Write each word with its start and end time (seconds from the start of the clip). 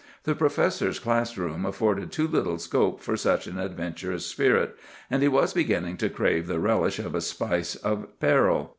The 0.23 0.33
professor's 0.33 0.97
class 0.97 1.37
room 1.37 1.63
afforded 1.63 2.11
too 2.11 2.27
little 2.27 2.57
scope 2.57 3.01
for 3.01 3.15
such 3.15 3.45
an 3.45 3.59
adventurous 3.59 4.25
spirit, 4.25 4.75
and 5.11 5.21
he 5.21 5.27
was 5.27 5.53
beginning 5.53 5.97
to 5.97 6.09
crave 6.09 6.47
the 6.47 6.57
relish 6.57 6.97
of 6.97 7.13
a 7.13 7.21
spice 7.21 7.75
of 7.75 8.07
peril. 8.19 8.69